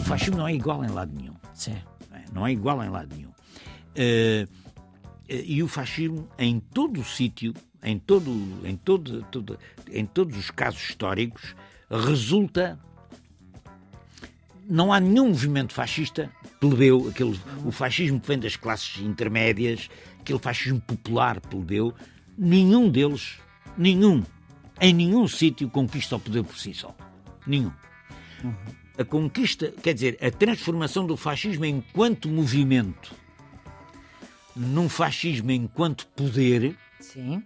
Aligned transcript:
O 0.00 0.04
fascismo 0.04 0.38
não 0.38 0.48
é 0.48 0.54
igual 0.54 0.84
em 0.84 0.88
lado 0.88 1.12
nenhum. 1.14 1.34
Sim. 1.52 1.76
Não 2.32 2.46
é 2.46 2.52
igual 2.52 2.82
em 2.82 2.88
lado 2.88 3.14
nenhum. 3.14 3.30
Uh, 3.30 4.48
e 5.28 5.62
o 5.62 5.68
fascismo, 5.68 6.28
em 6.38 6.58
todo 6.58 7.00
o 7.00 7.04
sítio, 7.04 7.52
em, 7.82 7.98
todo, 7.98 8.30
em, 8.64 8.76
todo, 8.76 9.24
em 9.90 10.06
todos 10.06 10.36
os 10.36 10.50
casos 10.50 10.80
históricos, 10.80 11.54
resulta. 11.90 12.78
Não 14.70 14.92
há 14.92 15.00
nenhum 15.00 15.30
movimento 15.30 15.74
fascista 15.74 16.30
plebeu, 16.60 17.08
aquele, 17.08 17.36
o 17.64 17.72
fascismo 17.72 18.20
que 18.20 18.28
vem 18.28 18.38
das 18.38 18.54
classes 18.54 19.02
intermédias, 19.02 19.90
aquele 20.20 20.38
fascismo 20.38 20.80
popular 20.80 21.40
plebeu, 21.40 21.92
nenhum 22.38 22.88
deles, 22.88 23.40
nenhum, 23.76 24.22
em 24.80 24.94
nenhum 24.94 25.26
sítio 25.26 25.68
conquista 25.68 26.14
o 26.14 26.20
poder 26.20 26.44
por 26.44 26.56
si 26.56 26.72
só. 26.72 26.96
Nenhum. 27.44 27.72
A 28.96 29.04
conquista, 29.04 29.72
quer 29.82 29.92
dizer, 29.92 30.16
a 30.22 30.30
transformação 30.30 31.04
do 31.04 31.16
fascismo 31.16 31.64
enquanto 31.64 32.28
movimento 32.28 33.12
num 34.54 34.88
fascismo 34.88 35.50
enquanto 35.50 36.06
poder 36.08 36.76
Sim. 37.00 37.42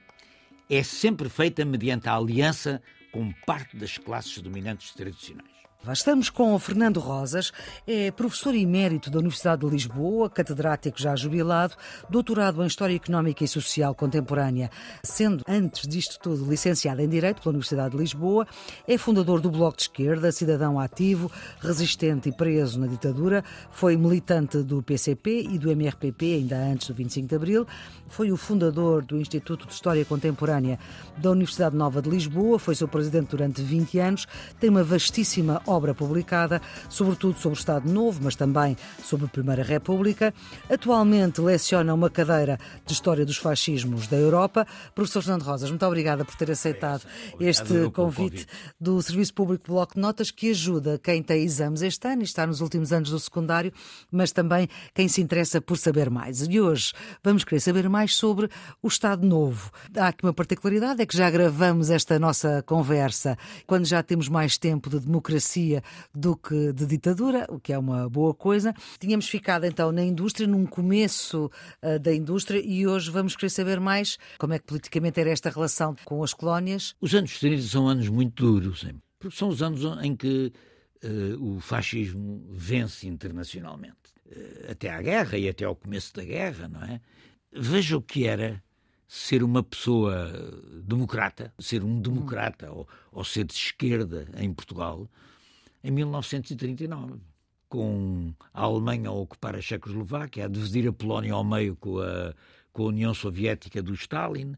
é 0.68 0.82
sempre 0.82 1.30
feita 1.30 1.64
mediante 1.64 2.06
a 2.06 2.16
aliança 2.16 2.82
com 3.10 3.32
parte 3.46 3.76
das 3.76 3.96
classes 3.96 4.42
dominantes 4.42 4.92
tradicionais. 4.92 5.53
Estamos 5.92 6.30
com 6.30 6.54
o 6.54 6.58
Fernando 6.58 6.98
Rosas, 6.98 7.52
é 7.86 8.10
professor 8.10 8.54
emérito 8.54 9.10
da 9.10 9.18
Universidade 9.18 9.66
de 9.66 9.70
Lisboa, 9.70 10.30
catedrático 10.30 11.00
já 11.00 11.14
jubilado, 11.14 11.74
doutorado 12.08 12.62
em 12.62 12.66
História 12.66 12.96
Económica 12.96 13.44
e 13.44 13.48
Social 13.48 13.94
Contemporânea, 13.94 14.70
sendo, 15.02 15.44
antes 15.46 15.86
disto 15.86 16.18
tudo, 16.18 16.48
licenciado 16.48 17.02
em 17.02 17.08
Direito 17.08 17.42
pela 17.42 17.50
Universidade 17.50 17.90
de 17.90 17.98
Lisboa, 17.98 18.46
é 18.88 18.96
fundador 18.96 19.40
do 19.40 19.50
Bloco 19.50 19.76
de 19.76 19.82
Esquerda, 19.82 20.32
cidadão 20.32 20.80
ativo, 20.80 21.30
resistente 21.60 22.30
e 22.30 22.32
preso 22.32 22.80
na 22.80 22.86
ditadura, 22.86 23.44
foi 23.70 23.96
militante 23.96 24.62
do 24.62 24.82
PCP 24.82 25.48
e 25.50 25.58
do 25.58 25.70
MRPP 25.70 26.34
ainda 26.34 26.56
antes 26.56 26.88
do 26.88 26.94
25 26.94 27.28
de 27.28 27.34
Abril, 27.34 27.66
foi 28.08 28.32
o 28.32 28.36
fundador 28.36 29.04
do 29.04 29.18
Instituto 29.18 29.66
de 29.66 29.74
História 29.74 30.04
Contemporânea 30.04 30.78
da 31.18 31.30
Universidade 31.30 31.76
Nova 31.76 32.00
de 32.00 32.08
Lisboa, 32.08 32.58
foi 32.58 32.74
seu 32.74 32.88
presidente 32.88 33.28
durante 33.28 33.60
20 33.60 33.98
anos, 33.98 34.26
tem 34.58 34.70
uma 34.70 34.82
vastíssima 34.82 35.60
obra 35.74 35.94
publicada, 35.94 36.60
sobretudo 36.88 37.38
sobre 37.38 37.58
o 37.58 37.60
Estado 37.60 37.90
Novo, 37.90 38.20
mas 38.22 38.36
também 38.36 38.76
sobre 39.02 39.26
a 39.26 39.28
Primeira 39.28 39.62
República. 39.62 40.32
Atualmente 40.70 41.40
leciona 41.40 41.92
uma 41.92 42.08
cadeira 42.08 42.58
de 42.86 42.92
História 42.92 43.24
dos 43.24 43.36
Fascismos 43.36 44.06
da 44.06 44.16
Europa. 44.16 44.66
Professor 44.94 45.22
Fernando 45.22 45.42
Rosas, 45.42 45.70
muito 45.70 45.84
obrigada 45.86 46.24
por 46.24 46.34
ter 46.36 46.50
aceitado 46.50 47.02
este 47.40 47.90
convite 47.90 48.46
do 48.80 49.00
Serviço 49.02 49.34
Público 49.34 49.64
Bloco 49.66 49.94
de 49.94 50.00
Notas, 50.00 50.30
que 50.30 50.50
ajuda 50.50 50.98
quem 51.02 51.22
tem 51.22 51.42
exames 51.42 51.82
este 51.82 52.06
ano 52.08 52.22
e 52.22 52.24
está 52.24 52.46
nos 52.46 52.60
últimos 52.60 52.92
anos 52.92 53.10
do 53.10 53.18
secundário, 53.18 53.72
mas 54.10 54.32
também 54.32 54.68
quem 54.94 55.08
se 55.08 55.20
interessa 55.20 55.60
por 55.60 55.76
saber 55.78 56.10
mais. 56.10 56.42
E 56.42 56.60
hoje 56.60 56.92
vamos 57.22 57.44
querer 57.44 57.60
saber 57.60 57.88
mais 57.88 58.14
sobre 58.14 58.48
o 58.82 58.88
Estado 58.88 59.26
Novo. 59.26 59.70
Há 59.96 60.08
aqui 60.08 60.24
uma 60.24 60.32
particularidade, 60.34 61.02
é 61.02 61.06
que 61.06 61.16
já 61.16 61.30
gravamos 61.30 61.90
esta 61.90 62.18
nossa 62.18 62.62
conversa 62.66 63.36
quando 63.66 63.86
já 63.86 64.02
temos 64.02 64.28
mais 64.28 64.58
tempo 64.58 64.90
de 64.90 65.00
democracia 65.00 65.53
do 66.14 66.36
que 66.36 66.72
de 66.72 66.86
ditadura, 66.86 67.46
o 67.48 67.58
que 67.58 67.72
é 67.72 67.78
uma 67.78 68.08
boa 68.08 68.34
coisa. 68.34 68.74
Tínhamos 68.98 69.28
ficado 69.28 69.64
então 69.64 69.92
na 69.92 70.02
indústria, 70.02 70.46
num 70.46 70.66
começo 70.66 71.50
uh, 71.82 71.98
da 71.98 72.14
indústria, 72.14 72.60
e 72.64 72.86
hoje 72.86 73.10
vamos 73.10 73.36
querer 73.36 73.50
saber 73.50 73.80
mais 73.80 74.18
como 74.38 74.52
é 74.52 74.58
que 74.58 74.66
politicamente 74.66 75.20
era 75.20 75.30
esta 75.30 75.50
relação 75.50 75.94
com 76.04 76.22
as 76.22 76.32
colónias. 76.32 76.94
Os 77.00 77.14
anos 77.14 77.38
30 77.38 77.62
são 77.62 77.88
anos 77.88 78.08
muito 78.08 78.44
duros, 78.44 78.86
porque 79.18 79.36
são 79.36 79.48
os 79.48 79.62
anos 79.62 79.82
em 80.02 80.16
que 80.16 80.52
uh, 81.04 81.56
o 81.56 81.60
fascismo 81.60 82.44
vence 82.50 83.06
internacionalmente. 83.06 83.94
Uh, 84.26 84.72
até 84.72 84.90
à 84.90 85.00
guerra 85.02 85.38
e 85.38 85.48
até 85.48 85.64
ao 85.64 85.76
começo 85.76 86.14
da 86.14 86.24
guerra, 86.24 86.68
não 86.68 86.82
é? 86.82 87.00
Veja 87.52 87.96
o 87.96 88.02
que 88.02 88.26
era 88.26 88.62
ser 89.06 89.44
uma 89.44 89.62
pessoa 89.62 90.32
democrata, 90.82 91.52
ser 91.58 91.84
um 91.84 92.00
democrata 92.00 92.72
ou, 92.72 92.88
ou 93.12 93.22
ser 93.22 93.44
de 93.44 93.52
esquerda 93.52 94.26
em 94.36 94.52
Portugal 94.52 95.08
em 95.84 95.90
1939, 95.90 97.20
com 97.68 98.32
a 98.54 98.62
Alemanha 98.62 99.10
a 99.10 99.12
ocupar 99.12 99.54
a 99.54 99.60
Checoslováquia, 99.60 100.46
a 100.46 100.48
dividir 100.48 100.88
a 100.88 100.92
Polónia 100.92 101.34
ao 101.34 101.44
meio 101.44 101.76
com 101.76 101.98
a, 101.98 102.34
com 102.72 102.84
a 102.84 102.86
União 102.86 103.12
Soviética 103.12 103.82
do 103.82 103.92
Stalin. 103.92 104.56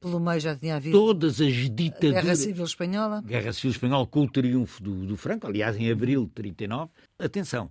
Pelo 0.00 0.18
meio 0.18 0.40
já 0.40 0.56
tinha 0.56 0.76
havido 0.76 0.98
todas 0.98 1.42
as 1.42 1.52
ditaduras. 1.70 2.22
Guerra 2.22 2.36
Civil 2.36 2.64
Espanhola. 2.64 3.22
Guerra 3.22 3.52
Civil 3.52 3.70
Espanhola 3.72 4.06
com 4.06 4.22
o 4.22 4.30
triunfo 4.30 4.82
do, 4.82 5.06
do 5.06 5.16
Franco, 5.16 5.46
aliás, 5.46 5.76
em 5.76 5.90
abril 5.90 6.24
de 6.24 6.30
39. 6.30 6.90
Atenção, 7.18 7.70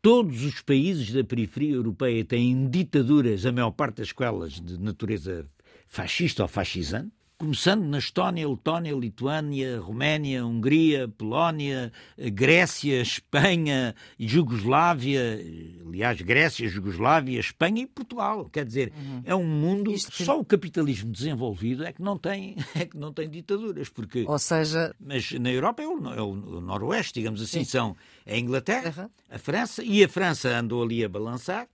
todos 0.00 0.44
os 0.44 0.62
países 0.62 1.12
da 1.12 1.24
periferia 1.24 1.74
europeia 1.74 2.24
têm 2.24 2.70
ditaduras, 2.70 3.44
a 3.44 3.50
maior 3.50 3.72
parte 3.72 3.96
das 3.96 4.06
escolas 4.06 4.60
de 4.60 4.78
natureza 4.78 5.44
fascista 5.88 6.42
ou 6.42 6.48
fascisante 6.48 7.17
começando 7.38 7.84
na 7.84 7.98
Estónia, 7.98 8.48
Letónia, 8.48 8.92
Lituânia, 8.92 9.80
Roménia, 9.80 10.44
Hungria, 10.44 11.06
Polónia, 11.06 11.92
Grécia, 12.18 13.00
Espanha, 13.00 13.94
Jugoslávia, 14.18 15.40
aliás, 15.86 16.20
Grécia, 16.20 16.68
Jugoslávia, 16.68 17.38
Espanha 17.38 17.82
e 17.82 17.86
Portugal. 17.86 18.50
Quer 18.52 18.64
dizer, 18.64 18.92
uhum. 18.96 19.22
é 19.24 19.34
um 19.36 19.46
mundo 19.46 19.92
Isto... 19.92 20.24
só 20.24 20.38
o 20.38 20.44
capitalismo 20.44 21.12
desenvolvido 21.12 21.84
é 21.84 21.92
que 21.92 22.02
não 22.02 22.18
tem 22.18 22.56
é 22.74 22.84
que 22.84 22.96
não 22.96 23.12
tem 23.12 23.30
ditaduras, 23.30 23.88
porque 23.88 24.24
ou 24.26 24.38
seja, 24.38 24.92
mas 24.98 25.30
na 25.30 25.52
Europa 25.52 25.80
é 25.80 25.86
o, 25.86 26.14
é 26.14 26.20
o 26.20 26.60
Noroeste, 26.60 27.14
digamos 27.20 27.40
assim, 27.40 27.62
Sim. 27.62 27.70
são 27.70 27.96
a 28.26 28.36
Inglaterra, 28.36 29.04
uhum. 29.04 29.36
a 29.36 29.38
França 29.38 29.84
e 29.84 30.02
a 30.02 30.08
França 30.08 30.58
andou 30.58 30.82
ali 30.82 31.04
a 31.04 31.08
balançar 31.08 31.68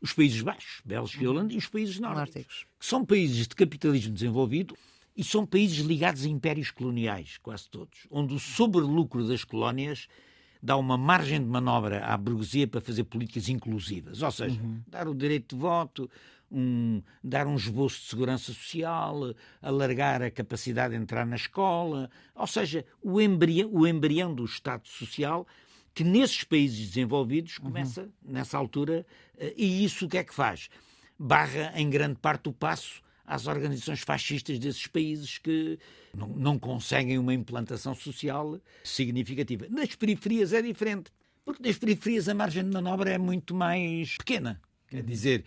os 0.00 0.12
Países 0.12 0.40
Baixos, 0.40 0.80
Bélgica 0.84 1.24
e 1.24 1.26
uhum. 1.26 1.32
Holanda, 1.32 1.52
e 1.52 1.56
os 1.56 1.66
países 1.66 1.98
nórdicos, 1.98 2.64
que 2.78 2.86
são 2.86 3.04
países 3.04 3.48
de 3.48 3.56
capitalismo 3.56 4.14
desenvolvido 4.14 4.76
e 5.16 5.24
são 5.24 5.44
países 5.44 5.78
ligados 5.78 6.24
a 6.24 6.28
impérios 6.28 6.70
coloniais, 6.70 7.38
quase 7.38 7.68
todos, 7.68 8.06
onde 8.10 8.34
o 8.34 8.38
sobrelucro 8.38 9.26
das 9.26 9.44
colónias 9.44 10.08
dá 10.62 10.76
uma 10.76 10.96
margem 10.96 11.40
de 11.40 11.46
manobra 11.46 12.04
à 12.04 12.16
burguesia 12.16 12.66
para 12.66 12.80
fazer 12.80 13.04
políticas 13.04 13.48
inclusivas, 13.48 14.22
ou 14.22 14.30
seja, 14.30 14.60
uhum. 14.60 14.80
dar 14.86 15.08
o 15.08 15.14
direito 15.14 15.54
de 15.54 15.60
voto, 15.60 16.10
um, 16.50 17.02
dar 17.22 17.46
um 17.46 17.54
esboço 17.54 18.00
de 18.00 18.06
segurança 18.08 18.52
social, 18.52 19.34
alargar 19.62 20.22
a 20.22 20.30
capacidade 20.30 20.94
de 20.94 21.00
entrar 21.00 21.24
na 21.24 21.36
escola, 21.36 22.10
ou 22.34 22.46
seja, 22.46 22.84
o 23.02 23.20
embrião, 23.20 23.70
o 23.72 23.86
embrião 23.86 24.34
do 24.34 24.44
Estado 24.44 24.86
Social 24.88 25.46
que 25.94 26.04
nesses 26.04 26.44
países 26.44 26.88
desenvolvidos 26.88 27.58
uhum. 27.58 27.64
começa 27.64 28.02
uhum. 28.02 28.10
nessa 28.22 28.56
altura, 28.56 29.04
eh, 29.36 29.54
e 29.56 29.84
isso 29.84 30.06
o 30.06 30.08
que 30.08 30.18
é 30.18 30.24
que 30.24 30.34
faz? 30.34 30.70
Barra 31.18 31.72
em 31.74 31.90
grande 31.90 32.16
parte 32.16 32.48
o 32.48 32.52
passo 32.52 33.02
às 33.30 33.46
organizações 33.46 34.00
fascistas 34.00 34.58
desses 34.58 34.88
países 34.88 35.38
que 35.38 35.78
não, 36.12 36.28
não 36.28 36.58
conseguem 36.58 37.16
uma 37.16 37.32
implantação 37.32 37.94
social 37.94 38.60
significativa. 38.82 39.66
Nas 39.70 39.94
periferias 39.94 40.52
é 40.52 40.60
diferente, 40.60 41.12
porque 41.44 41.62
nas 41.62 41.78
periferias 41.78 42.28
a 42.28 42.34
margem 42.34 42.64
de 42.64 42.70
manobra 42.70 43.10
é 43.10 43.18
muito 43.18 43.54
mais 43.54 44.16
pequena. 44.16 44.60
Quer 44.90 45.04
dizer, 45.04 45.44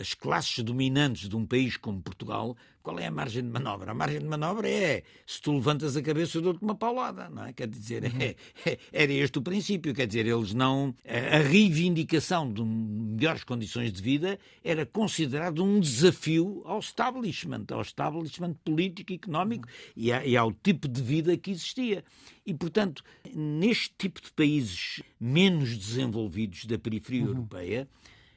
as 0.00 0.14
classes 0.14 0.62
dominantes 0.62 1.28
de 1.28 1.34
um 1.34 1.44
país 1.44 1.76
como 1.76 2.00
Portugal, 2.00 2.56
qual 2.80 2.96
é 3.00 3.06
a 3.06 3.10
margem 3.10 3.42
de 3.42 3.48
manobra? 3.48 3.90
A 3.90 3.94
margem 3.94 4.20
de 4.20 4.26
manobra 4.26 4.68
é 4.68 5.02
se 5.26 5.42
tu 5.42 5.52
levantas 5.52 5.96
a 5.96 6.02
cabeça, 6.02 6.38
eu 6.38 6.42
dou-te 6.42 6.62
uma 6.62 6.76
paulada, 6.76 7.28
não 7.28 7.44
é? 7.44 7.52
Quer 7.52 7.66
dizer, 7.66 8.04
uhum. 8.04 8.20
é, 8.20 8.36
é, 8.64 8.78
era 8.92 9.12
este 9.12 9.36
o 9.36 9.42
princípio. 9.42 9.92
Quer 9.92 10.06
dizer, 10.06 10.26
eles 10.26 10.54
não. 10.54 10.94
A 11.04 11.38
reivindicação 11.38 12.52
de 12.52 12.62
melhores 12.62 13.42
condições 13.42 13.92
de 13.92 14.00
vida 14.00 14.38
era 14.62 14.86
considerado 14.86 15.64
um 15.64 15.80
desafio 15.80 16.62
ao 16.64 16.78
establishment, 16.78 17.64
ao 17.72 17.80
establishment 17.80 18.54
político 18.64 19.10
e 19.10 19.16
económico 19.16 19.66
uhum. 19.66 19.92
e, 19.96 20.12
a, 20.12 20.24
e 20.24 20.36
ao 20.36 20.52
tipo 20.52 20.86
de 20.86 21.02
vida 21.02 21.36
que 21.36 21.50
existia. 21.50 22.04
E, 22.46 22.54
portanto, 22.54 23.02
neste 23.34 23.92
tipo 23.98 24.22
de 24.22 24.30
países 24.30 25.02
menos 25.18 25.76
desenvolvidos 25.76 26.64
da 26.66 26.78
periferia 26.78 27.22
uhum. 27.22 27.28
europeia, 27.30 27.88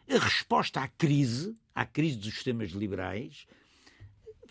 a 0.10 0.18
resposta 0.18 0.82
à 0.82 0.88
crise, 0.88 1.56
à 1.76 1.86
crise 1.86 2.18
dos 2.18 2.34
sistemas 2.34 2.72
liberais, 2.72 3.46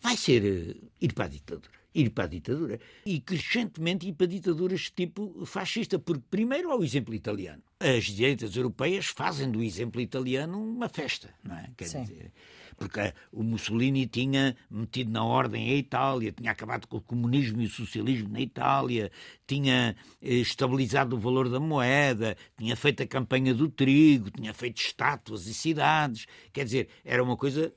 vai 0.02 0.16
ser 0.16 0.44
eh, 0.44 0.76
ir 1.00 1.12
para 1.12 1.24
a 1.24 1.28
ditadura. 1.28 1.76
Ir 1.94 2.10
para 2.10 2.24
a 2.24 2.28
ditadura. 2.28 2.78
E 3.06 3.20
crescentemente 3.20 4.06
ir 4.06 4.12
para 4.12 4.26
ditaduras 4.26 4.90
tipo 4.90 5.44
fascista, 5.46 5.98
porque 5.98 6.24
primeiro 6.30 6.70
há 6.70 6.76
o 6.76 6.84
exemplo 6.84 7.14
italiano. 7.14 7.62
As 7.80 8.04
direitas 8.04 8.54
europeias 8.54 9.06
fazem 9.06 9.50
do 9.50 9.62
exemplo 9.62 10.00
italiano 10.00 10.62
uma 10.62 10.88
festa, 10.88 11.34
não 11.42 11.56
é? 11.56 11.70
Quer 11.76 11.88
Sim. 11.88 12.02
dizer, 12.02 12.32
porque 12.76 13.12
o 13.32 13.42
Mussolini 13.42 14.06
tinha 14.06 14.56
metido 14.70 15.10
na 15.10 15.24
ordem 15.24 15.70
a 15.70 15.74
Itália, 15.74 16.32
tinha 16.32 16.50
acabado 16.50 16.86
com 16.86 16.98
o 16.98 17.00
comunismo 17.00 17.60
e 17.62 17.66
o 17.66 17.70
socialismo 17.70 18.28
na 18.28 18.40
Itália, 18.40 19.10
tinha 19.46 19.96
eh, 20.22 20.34
estabilizado 20.34 21.16
o 21.16 21.18
valor 21.18 21.48
da 21.48 21.58
moeda, 21.58 22.36
tinha 22.56 22.76
feito 22.76 23.02
a 23.02 23.06
campanha 23.06 23.54
do 23.54 23.68
trigo, 23.68 24.30
tinha 24.30 24.52
feito 24.52 24.80
estátuas 24.80 25.46
e 25.46 25.54
cidades. 25.54 26.26
Quer 26.52 26.64
dizer, 26.64 26.88
era 27.04 27.22
uma 27.22 27.36
coisa 27.36 27.72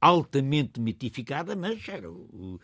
altamente 0.00 0.80
mitificada, 0.80 1.54
mas 1.54 1.88
era 1.88 2.10
o... 2.10 2.60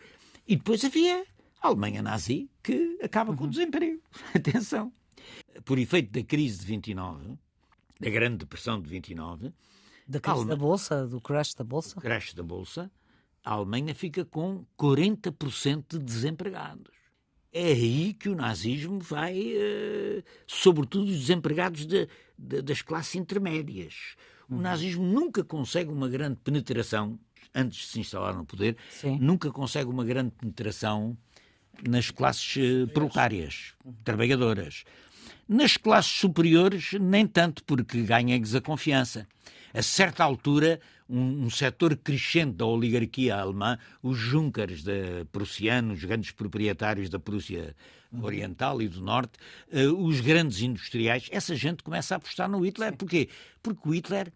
E 0.47 0.55
depois 0.55 0.83
havia 0.83 1.25
a 1.61 1.67
Alemanha 1.67 2.01
nazi 2.01 2.49
que 2.63 2.99
acaba 3.01 3.33
com 3.33 3.43
o 3.43 3.45
uhum. 3.45 3.51
desemprego. 3.51 4.01
Atenção. 4.35 4.91
Por 5.65 5.79
efeito 5.79 6.11
da 6.11 6.23
crise 6.23 6.59
de 6.59 6.65
29, 6.65 7.37
da 7.99 8.09
Grande 8.09 8.37
Depressão 8.37 8.81
de 8.81 8.89
29, 8.89 9.53
da 10.09 10.19
crise 10.19 10.45
da 10.47 10.55
Bolsa, 10.55 11.07
do 11.07 11.21
crash 11.21 11.53
da 11.53 11.63
Bolsa? 11.63 12.01
crash 12.01 12.33
da 12.33 12.41
Bolsa, 12.41 12.91
a 13.43 13.53
Alemanha 13.53 13.93
fica 13.93 14.25
com 14.25 14.65
40% 14.77 15.97
de 15.97 15.99
desempregados. 15.99 16.91
É 17.53 17.67
aí 17.67 18.13
que 18.13 18.27
o 18.27 18.35
nazismo 18.35 18.99
vai, 18.99 19.53
uh, 19.53 20.23
sobretudo 20.47 21.05
os 21.05 21.19
desempregados 21.19 21.85
de, 21.85 22.07
de, 22.37 22.61
das 22.61 22.81
classes 22.81 23.15
intermédias. 23.15 24.15
O 24.49 24.55
uhum. 24.55 24.61
nazismo 24.61 25.03
nunca 25.03 25.43
consegue 25.43 25.91
uma 25.91 26.09
grande 26.09 26.37
penetração, 26.43 27.19
antes 27.53 27.79
de 27.79 27.85
se 27.85 27.99
instalar 27.99 28.35
no 28.35 28.45
poder, 28.45 28.77
Sim. 28.89 29.17
nunca 29.19 29.51
consegue 29.51 29.89
uma 29.89 30.03
grande 30.03 30.31
penetração 30.31 31.17
nas 31.87 32.09
classes 32.09 32.55
uh, 32.55 32.87
proletárias, 32.87 33.73
trabalhadoras. 34.03 34.83
Nas 35.47 35.77
classes 35.77 36.11
superiores, 36.11 36.93
nem 36.99 37.25
tanto, 37.25 37.63
porque 37.63 38.01
ganha-lhes 38.01 38.53
a 38.53 38.61
confiança. 38.61 39.27
A 39.73 39.81
certa 39.81 40.23
altura, 40.23 40.79
um, 41.07 41.45
um 41.45 41.49
setor 41.49 41.95
crescente 41.97 42.55
da 42.55 42.65
oligarquia 42.65 43.35
alemã, 43.37 43.77
os 44.01 44.17
Junkers 44.17 44.83
da 44.83 44.93
prussianos, 45.31 45.99
os 45.99 46.05
grandes 46.05 46.31
proprietários 46.31 47.09
da 47.09 47.19
Prússia 47.19 47.75
Oriental 48.21 48.81
e 48.81 48.87
do 48.87 49.01
Norte, 49.01 49.33
uh, 49.71 50.05
os 50.05 50.21
grandes 50.21 50.61
industriais, 50.61 51.27
essa 51.31 51.55
gente 51.55 51.83
começa 51.83 52.15
a 52.15 52.17
apostar 52.17 52.49
no 52.49 52.59
Hitler. 52.65 52.95
Porquê? 52.95 53.29
Porque 53.61 53.87
o 53.87 53.93
Hitler 53.93 54.31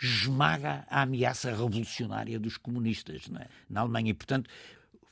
esmaga 0.00 0.86
a 0.88 1.02
ameaça 1.02 1.50
revolucionária 1.50 2.38
dos 2.38 2.56
comunistas 2.56 3.22
é? 3.38 3.46
na 3.68 3.80
Alemanha. 3.80 4.10
E, 4.10 4.14
portanto, 4.14 4.48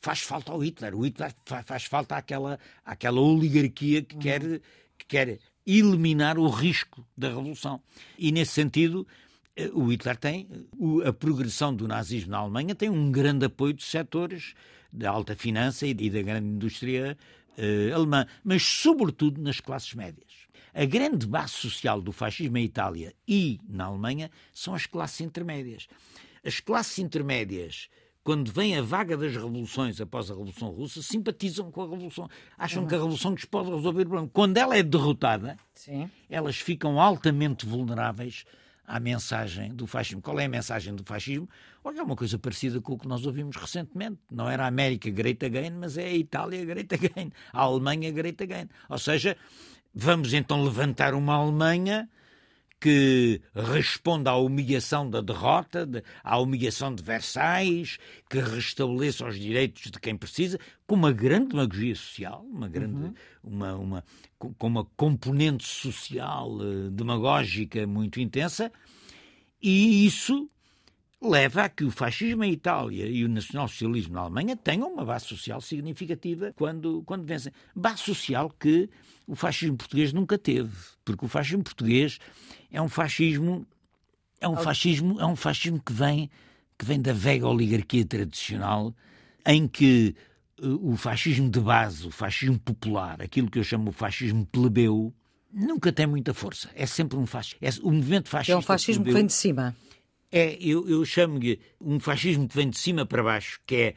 faz 0.01 0.21
falta 0.21 0.53
ao 0.53 0.63
Hitler. 0.63 0.95
O 0.95 1.05
Hitler 1.05 1.35
faz 1.65 1.85
falta 1.85 2.17
àquela, 2.17 2.59
àquela 2.85 3.21
oligarquia 3.21 4.03
que 4.03 4.17
quer 4.17 4.61
que 4.99 5.07
quer 5.07 5.39
eliminar 5.67 6.39
o 6.39 6.49
risco 6.49 7.07
da 7.17 7.29
revolução. 7.29 7.83
E, 8.19 8.33
nesse 8.33 8.53
sentido, 8.53 9.07
o 9.73 9.91
Hitler 9.91 10.17
tem, 10.17 10.49
a 11.05 11.13
progressão 11.13 11.75
do 11.75 11.89
nazismo 11.89 12.31
na 12.31 12.39
Alemanha 12.39 12.75
tem 12.75 12.91
um 12.91 13.11
grande 13.11 13.47
apoio 13.47 13.73
dos 13.73 13.91
setores 13.91 14.55
da 14.93 15.11
alta 15.11 15.35
finança 15.35 15.87
e 15.87 15.95
da 15.95 16.23
grande 16.23 16.47
indústria 16.47 17.17
uh, 17.59 17.95
alemã, 17.95 18.27
mas 18.45 18.63
sobretudo 18.63 19.41
nas 19.41 19.61
classes 19.61 19.95
médias. 19.95 20.47
A 20.75 20.85
grande 20.85 21.27
base 21.27 21.53
social 21.53 22.03
do 22.03 22.13
fascismo 22.13 22.59
em 22.59 22.65
Itália 22.65 23.15
e 23.27 23.59
na 23.67 23.87
Alemanha 23.87 24.31
são 24.53 24.75
as 24.75 24.85
classes 24.85 25.23
intermédias. 25.23 25.89
As 26.45 26.61
classes 26.61 26.99
intermédias 26.99 27.89
quando 28.23 28.51
vem 28.51 28.77
a 28.77 28.83
vaga 28.83 29.17
das 29.17 29.33
revoluções 29.33 30.01
após 30.01 30.29
a 30.29 30.35
Revolução 30.35 30.71
Russa, 30.71 31.01
simpatizam 31.01 31.71
com 31.71 31.83
a 31.83 31.85
Revolução. 31.89 32.29
Acham 32.59 32.83
uhum. 32.83 32.89
que 32.89 32.95
a 32.97 32.99
Revolução 32.99 33.31
lhes 33.31 33.45
pode 33.45 33.71
resolver 33.71 34.03
o 34.03 34.07
problema. 34.07 34.29
Quando 34.33 34.57
ela 34.57 34.77
é 34.77 34.83
derrotada, 34.83 35.57
Sim. 35.73 36.11
elas 36.29 36.57
ficam 36.57 37.01
altamente 37.01 37.65
vulneráveis 37.65 38.45
à 38.87 39.01
mensagem 39.01 39.75
do 39.75 39.87
fascismo. 39.87 40.23
Qual 40.23 40.39
é 40.39 40.45
a 40.45 40.49
mensagem 40.49 40.95
do 40.95 41.05
fascismo? 41.05 41.49
Olha, 41.83 42.01
é 42.01 42.03
uma 42.03 42.17
coisa 42.17 42.39
parecida 42.39 42.81
com 42.81 42.95
o 42.95 42.99
que 42.99 43.09
nós 43.09 43.27
ouvimos 43.27 43.57
recentemente. 43.57 44.19
Não 44.31 44.49
era 44.49 44.65
a 44.65 44.67
América 44.69 45.11
Great 45.11 45.45
Again, 45.45 45.73
mas 45.73 45.99
é 45.99 46.05
a 46.05 46.15
Itália 46.15 46.65
Great 46.65 46.95
Again, 46.95 47.33
a 47.53 47.61
Alemanha 47.61 48.11
Great 48.11 48.43
Again. 48.43 48.69
Ou 48.89 48.99
seja, 48.99 49.37
vamos 49.95 50.33
então 50.33 50.63
levantar 50.63 51.15
uma 51.15 51.35
Alemanha 51.35 52.09
que 52.81 53.41
responda 53.55 54.31
à 54.31 54.37
humilhação 54.37 55.09
da 55.09 55.21
derrota, 55.21 55.87
de, 55.87 56.03
à 56.23 56.39
humilhação 56.39 56.95
de 56.95 57.03
Versailles, 57.03 57.99
que 58.29 58.39
restabeleça 58.39 59.27
os 59.27 59.39
direitos 59.39 59.91
de 59.91 59.99
quem 59.99 60.17
precisa, 60.17 60.59
com 60.87 60.95
uma 60.95 61.13
grande 61.13 61.49
demagogia 61.49 61.95
social, 61.95 62.45
uma 62.51 62.69
grande, 62.69 62.95
uhum. 62.97 63.15
uma, 63.43 63.75
uma, 63.75 64.05
com 64.39 64.67
uma 64.67 64.85
componente 64.97 65.65
social 65.65 66.53
uh, 66.57 66.91
demagógica 66.91 67.87
muito 67.87 68.21
intensa, 68.21 68.71
e 69.63 70.07
isso 70.07 70.49
leva 71.23 71.63
a 71.63 71.69
que 71.69 71.85
o 71.85 71.91
fascismo 71.91 72.45
em 72.45 72.53
Itália 72.53 73.07
e 73.07 73.25
o 73.25 73.29
nacionalsocialismo 73.29 74.15
na 74.15 74.21
Alemanha 74.23 74.57
tenham 74.57 74.93
uma 74.93 75.05
base 75.05 75.27
social 75.27 75.61
significativa 75.61 76.53
quando, 76.57 77.03
quando 77.05 77.25
vencem. 77.25 77.53
Base 77.75 78.03
social 78.03 78.53
que 78.59 78.89
o 79.27 79.35
fascismo 79.35 79.77
português 79.77 80.13
nunca 80.13 80.39
teve, 80.39 80.73
porque 81.05 81.25
o 81.25 81.29
fascismo 81.29 81.65
português 81.65 82.19
é 82.71 82.81
um 82.81 82.89
fascismo 82.89 83.67
é 84.41 84.49
um 84.49 84.57
fascismo 84.57 85.21
é 85.21 85.27
um 85.27 85.37
fascismo 85.37 85.81
que 85.81 85.93
vem 85.93 86.31
que 86.79 86.85
vem 86.85 87.01
da 87.01 87.13
velha 87.13 87.47
oligarquia 87.47 88.05
tradicional 88.05 88.95
em 89.47 89.67
que 89.67 90.15
uh, 90.61 90.93
o 90.93 90.97
fascismo 90.97 91.49
de 91.49 91.61
base, 91.61 92.07
o 92.07 92.11
fascismo 92.11 92.59
popular, 92.59 93.23
aquilo 93.23 93.51
que 93.51 93.59
eu 93.59 93.65
chamo 93.65 93.91
de 93.91 93.97
fascismo 93.97 94.45
plebeu, 94.45 95.15
nunca 95.51 95.91
tem 95.91 96.07
muita 96.07 96.35
força. 96.35 96.69
É 96.75 96.85
sempre 96.85 97.17
um 97.17 97.25
fascismo. 97.25 97.59
É, 97.63 97.71
o 97.83 97.91
movimento 97.91 98.29
fascista. 98.29 98.53
É 98.53 98.57
um 98.57 98.63
fascismo 98.63 99.05
plebeu, 99.05 99.15
que 99.15 99.21
vem 99.21 99.27
de 99.27 99.33
cima. 99.33 99.75
É, 100.31 100.57
eu, 100.61 100.89
eu 100.89 101.05
chamo-lhe 101.05 101.61
um 101.81 102.01
fascismo 102.01 102.49
que 102.49 102.57
vem 102.57 102.69
de 102.69 102.79
cima 102.79 103.07
para 103.07 103.23
baixo, 103.23 103.61
que 103.67 103.77
é 103.77 103.95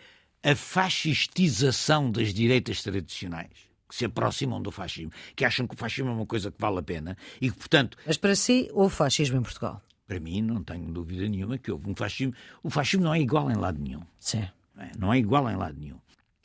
a 0.51 0.55
fascistização 0.55 2.11
das 2.11 2.33
direitas 2.33 2.81
tradicionais 2.81 3.69
que 3.89 3.95
se 3.95 4.05
aproximam 4.05 4.61
do 4.61 4.71
fascismo, 4.71 5.11
que 5.35 5.43
acham 5.43 5.67
que 5.67 5.73
o 5.73 5.77
fascismo 5.77 6.11
é 6.11 6.13
uma 6.13 6.25
coisa 6.25 6.51
que 6.51 6.61
vale 6.61 6.77
a 6.77 6.83
pena 6.83 7.17
e 7.41 7.49
que, 7.49 7.57
portanto. 7.57 7.97
Mas 8.05 8.17
para 8.17 8.35
si, 8.35 8.69
houve 8.71 8.93
fascismo 8.93 9.39
em 9.39 9.41
Portugal? 9.41 9.81
Para 10.07 10.19
mim, 10.19 10.41
não 10.41 10.63
tenho 10.63 10.91
dúvida 10.91 11.27
nenhuma 11.27 11.57
que 11.57 11.71
houve 11.71 11.89
um 11.89 11.95
fascismo. 11.95 12.33
O 12.61 12.69
fascismo 12.69 13.05
não 13.05 13.13
é 13.13 13.19
igual 13.19 13.49
em 13.49 13.55
lado 13.55 13.81
nenhum. 13.81 14.01
Sim. 14.19 14.47
É, 14.77 14.91
não 14.97 15.11
é 15.11 15.17
igual 15.17 15.49
em 15.49 15.55
lado 15.55 15.77
nenhum. 15.79 15.99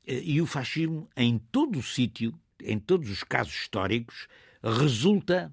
Eh, 0.07 0.23
e 0.25 0.41
o 0.41 0.47
fascismo, 0.47 1.09
em 1.17 1.39
todo 1.39 1.79
o 1.79 1.83
sítio, 1.83 2.35
em 2.63 2.79
todos 2.79 3.11
os 3.11 3.23
casos 3.23 3.55
históricos, 3.55 4.27
resulta. 4.63 5.53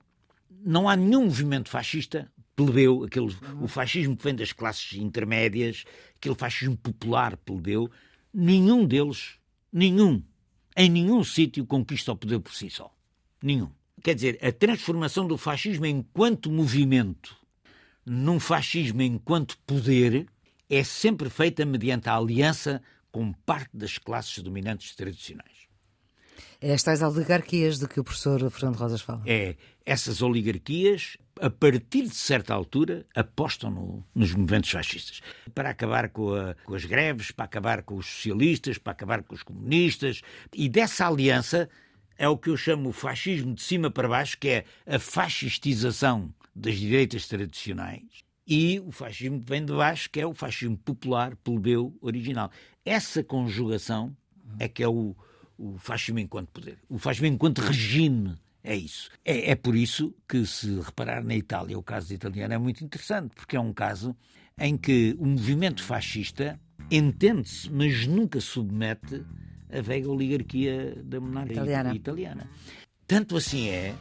Não 0.63 0.87
há 0.87 0.95
nenhum 0.95 1.25
movimento 1.25 1.69
fascista 1.69 2.31
plebeu, 2.55 3.03
aquele, 3.03 3.35
o 3.59 3.67
fascismo 3.67 4.15
que 4.15 4.23
vem 4.23 4.35
das 4.35 4.51
classes 4.51 4.93
intermédias, 4.93 5.85
aquele 6.15 6.35
fascismo 6.35 6.77
popular 6.77 7.37
plebeu, 7.37 7.89
nenhum 8.33 8.85
deles, 8.85 9.39
nenhum, 9.71 10.21
em 10.75 10.89
nenhum 10.89 11.23
sítio 11.23 11.65
conquista 11.65 12.11
o 12.11 12.15
poder 12.15 12.39
por 12.39 12.53
si 12.53 12.69
só. 12.69 12.93
Nenhum. 13.41 13.71
Quer 14.03 14.15
dizer, 14.15 14.39
a 14.43 14.51
transformação 14.51 15.27
do 15.27 15.37
fascismo 15.37 15.85
enquanto 15.85 16.51
movimento 16.51 17.35
num 18.05 18.39
fascismo 18.39 19.01
enquanto 19.01 19.57
poder 19.59 20.27
é 20.69 20.83
sempre 20.83 21.29
feita 21.29 21.65
mediante 21.65 22.09
a 22.09 22.15
aliança 22.15 22.81
com 23.11 23.31
parte 23.31 23.69
das 23.73 23.97
classes 23.97 24.39
dominantes 24.39 24.95
tradicionais. 24.95 25.67
É 26.59 26.71
estas 26.71 27.01
oligarquias 27.01 27.79
de 27.79 27.87
que 27.87 27.99
o 27.99 28.03
professor 28.03 28.49
Fernando 28.49 28.75
Rosas 28.75 29.01
fala. 29.01 29.23
É, 29.25 29.55
essas 29.85 30.21
oligarquias, 30.21 31.17
a 31.39 31.49
partir 31.49 32.03
de 32.03 32.15
certa 32.15 32.53
altura, 32.53 33.05
apostam 33.15 33.71
no, 33.71 34.05
nos 34.13 34.33
movimentos 34.33 34.69
fascistas. 34.69 35.21
Para 35.53 35.69
acabar 35.69 36.09
com, 36.09 36.33
a, 36.33 36.55
com, 36.63 36.75
as 36.75 36.85
greves, 36.85 37.31
para 37.31 37.45
acabar 37.45 37.83
com 37.83 37.95
os 37.95 38.05
socialistas, 38.05 38.77
para 38.77 38.91
acabar 38.91 39.23
com 39.23 39.33
os 39.33 39.43
comunistas. 39.43 40.21
E 40.53 40.69
dessa 40.69 41.07
aliança 41.07 41.69
é 42.17 42.27
o 42.27 42.37
que 42.37 42.49
eu 42.49 42.57
chamo 42.57 42.89
o 42.89 42.93
fascismo 42.93 43.55
de 43.55 43.61
cima 43.61 43.89
para 43.89 44.07
baixo, 44.07 44.37
que 44.37 44.47
é 44.49 44.65
a 44.85 44.99
fascistização 44.99 46.33
das 46.55 46.75
direitas 46.77 47.27
tradicionais. 47.27 48.03
E 48.45 48.79
o 48.79 48.91
fascismo 48.91 49.41
que 49.41 49.49
vem 49.49 49.65
de 49.65 49.73
baixo, 49.73 50.09
que 50.09 50.19
é 50.19 50.25
o 50.27 50.33
fascismo 50.33 50.77
popular, 50.77 51.35
plebeu, 51.37 51.97
original. 52.01 52.51
Essa 52.85 53.23
conjugação 53.23 54.15
é 54.59 54.67
que 54.67 54.83
é 54.83 54.87
o, 54.87 55.15
o 55.61 55.77
fascismo 55.77 56.19
enquanto 56.19 56.49
poder, 56.49 56.79
o 56.89 56.97
fascismo 56.97 57.27
enquanto 57.27 57.59
regime. 57.59 58.35
É 58.63 58.75
isso. 58.75 59.09
É, 59.25 59.51
é 59.51 59.55
por 59.55 59.75
isso 59.75 60.13
que, 60.29 60.45
se 60.45 60.79
reparar 60.81 61.23
na 61.23 61.35
Itália, 61.35 61.77
o 61.79 61.81
caso 61.81 62.13
italiano 62.13 62.53
é 62.53 62.57
muito 62.59 62.83
interessante, 62.83 63.33
porque 63.33 63.55
é 63.55 63.59
um 63.59 63.73
caso 63.73 64.15
em 64.59 64.77
que 64.77 65.15
o 65.19 65.25
movimento 65.25 65.83
fascista 65.83 66.59
entende-se, 66.91 67.71
mas 67.71 68.05
nunca 68.05 68.39
submete 68.39 69.23
a 69.71 69.81
velha 69.81 70.07
oligarquia 70.09 70.95
da 71.03 71.19
monarquia 71.19 71.55
italiana. 71.55 71.95
italiana. 71.95 72.49
Tanto 73.07 73.35
assim 73.35 73.69
é 73.69 73.95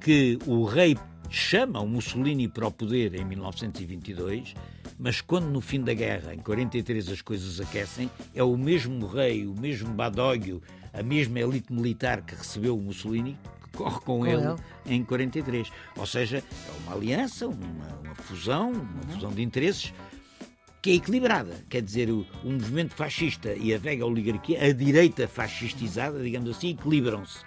que 0.00 0.38
o 0.46 0.64
rei 0.64 0.96
chama 1.30 1.80
o 1.80 1.88
Mussolini 1.88 2.48
para 2.48 2.66
o 2.66 2.72
poder 2.72 3.14
em 3.14 3.24
1922, 3.24 4.54
mas 4.98 5.20
quando 5.20 5.46
no 5.46 5.60
fim 5.60 5.80
da 5.80 5.94
guerra, 5.94 6.34
em 6.34 6.38
43, 6.38 7.08
as 7.08 7.22
coisas 7.22 7.60
aquecem, 7.60 8.10
é 8.34 8.42
o 8.42 8.56
mesmo 8.56 9.06
rei, 9.06 9.46
o 9.46 9.54
mesmo 9.54 9.92
Badoglio, 9.94 10.62
a 10.92 11.02
mesma 11.02 11.40
elite 11.40 11.72
militar 11.72 12.22
que 12.22 12.34
recebeu 12.34 12.76
o 12.76 12.80
Mussolini 12.80 13.38
que 13.62 13.78
corre 13.78 13.96
com, 13.96 14.18
com 14.18 14.26
ele, 14.26 14.42
ele, 14.42 14.94
em 14.96 15.04
43. 15.04 15.70
Ou 15.96 16.06
seja, 16.06 16.38
é 16.38 16.82
uma 16.82 16.94
aliança, 16.94 17.46
uma, 17.46 18.00
uma 18.04 18.14
fusão, 18.14 18.72
uma 18.72 18.80
uhum. 18.80 19.14
fusão 19.14 19.30
de 19.32 19.42
interesses 19.42 19.92
que 20.80 20.90
é 20.90 20.94
equilibrada. 20.94 21.64
Quer 21.68 21.82
dizer, 21.82 22.10
o, 22.10 22.26
o 22.44 22.50
movimento 22.50 22.94
fascista 22.94 23.54
e 23.54 23.74
a 23.74 23.78
velha 23.78 24.06
oligarquia, 24.06 24.64
a 24.64 24.72
direita 24.72 25.26
fascistizada, 25.26 26.22
digamos 26.22 26.50
assim, 26.50 26.70
equilibram-se. 26.70 27.40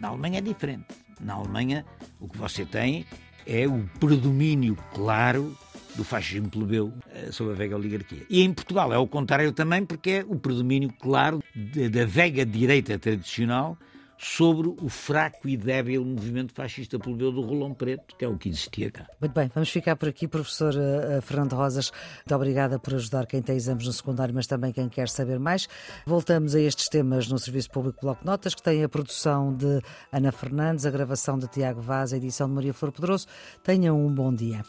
Na 0.00 0.08
Alemanha 0.08 0.38
é 0.38 0.42
diferente. 0.42 0.86
Na 1.20 1.34
Alemanha, 1.34 1.84
o 2.20 2.28
que 2.28 2.38
você 2.38 2.64
tem 2.64 3.04
é 3.46 3.66
o 3.66 3.88
predomínio 3.98 4.76
claro 4.94 5.56
do 5.96 6.04
fascismo 6.04 6.48
plebeu 6.48 6.92
eh, 7.12 7.32
sob 7.32 7.50
a 7.50 7.54
vega 7.54 7.74
oligarquia. 7.74 8.24
E 8.30 8.42
em 8.42 8.52
Portugal 8.52 8.92
é 8.92 8.98
o 8.98 9.06
contrário 9.06 9.52
também, 9.52 9.84
porque 9.84 10.10
é 10.10 10.24
o 10.28 10.36
predomínio 10.36 10.92
claro 11.00 11.42
da 11.90 12.04
vega 12.04 12.44
direita 12.46 12.98
tradicional 12.98 13.76
sobre 14.20 14.68
o 14.68 14.88
fraco 14.88 15.48
e 15.48 15.56
débil 15.56 16.04
movimento 16.04 16.52
fascista 16.52 16.98
plebeu 16.98 17.30
do 17.30 17.40
Rolão 17.40 17.72
Preto, 17.72 18.16
que 18.16 18.24
é 18.24 18.28
o 18.28 18.36
que 18.36 18.48
existia 18.48 18.90
cá. 18.90 19.06
Muito 19.20 19.32
bem, 19.32 19.48
vamos 19.54 19.70
ficar 19.70 19.94
por 19.94 20.08
aqui, 20.08 20.26
professor 20.26 20.74
uh, 20.74 21.22
Fernando 21.22 21.52
Rosas. 21.52 21.92
Muito 22.16 22.34
obrigada 22.34 22.80
por 22.80 22.94
ajudar 22.94 23.26
quem 23.26 23.40
tem 23.40 23.56
exames 23.56 23.86
no 23.86 23.92
secundário, 23.92 24.34
mas 24.34 24.48
também 24.48 24.72
quem 24.72 24.88
quer 24.88 25.08
saber 25.08 25.38
mais. 25.38 25.68
Voltamos 26.04 26.56
a 26.56 26.60
estes 26.60 26.88
temas 26.88 27.28
no 27.28 27.38
Serviço 27.38 27.70
Público 27.70 28.00
Bloco 28.00 28.26
Notas, 28.26 28.56
que 28.56 28.62
tem 28.62 28.82
a 28.82 28.88
produção 28.88 29.54
de 29.54 29.80
Ana 30.10 30.32
Fernandes, 30.32 30.84
a 30.84 30.90
gravação 30.90 31.38
de 31.38 31.46
Tiago 31.46 31.80
Vaz, 31.80 32.12
a 32.12 32.16
edição 32.16 32.48
de 32.48 32.54
Maria 32.54 32.74
Flor 32.74 32.90
Pedroso. 32.90 33.28
Tenham 33.62 34.04
um 34.04 34.12
bom 34.12 34.34
dia. 34.34 34.64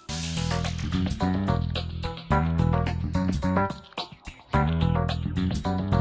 You. 5.62 5.99